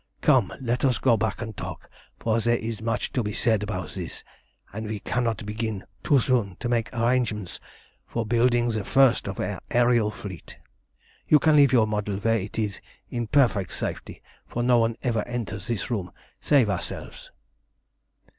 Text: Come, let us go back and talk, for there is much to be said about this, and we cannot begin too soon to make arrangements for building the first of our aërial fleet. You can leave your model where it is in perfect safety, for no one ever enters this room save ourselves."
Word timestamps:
Come, 0.21 0.51
let 0.59 0.83
us 0.83 0.97
go 0.97 1.15
back 1.15 1.43
and 1.43 1.55
talk, 1.55 1.87
for 2.17 2.39
there 2.39 2.57
is 2.57 2.81
much 2.81 3.13
to 3.13 3.21
be 3.21 3.33
said 3.33 3.61
about 3.61 3.89
this, 3.91 4.23
and 4.73 4.87
we 4.87 4.99
cannot 4.99 5.45
begin 5.45 5.83
too 6.03 6.17
soon 6.17 6.57
to 6.59 6.67
make 6.67 6.89
arrangements 6.91 7.59
for 8.07 8.25
building 8.25 8.69
the 8.69 8.83
first 8.83 9.27
of 9.27 9.39
our 9.39 9.59
aërial 9.69 10.11
fleet. 10.11 10.57
You 11.27 11.37
can 11.37 11.55
leave 11.55 11.71
your 11.71 11.85
model 11.85 12.17
where 12.17 12.39
it 12.39 12.57
is 12.57 12.81
in 13.11 13.27
perfect 13.27 13.73
safety, 13.73 14.23
for 14.47 14.63
no 14.63 14.79
one 14.79 14.97
ever 15.03 15.21
enters 15.27 15.67
this 15.67 15.91
room 15.91 16.11
save 16.39 16.67
ourselves." 16.67 17.29